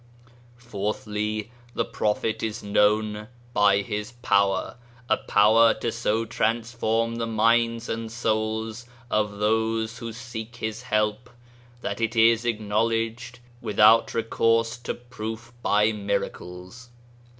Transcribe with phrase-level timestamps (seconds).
[0.57, 4.77] Fourthly the Prophet is known by his power—
[5.11, 11.29] a power to so transform the minds and souls of those who seek his help,
[11.81, 16.89] that it is acknowledged without recourse to proof by miracles.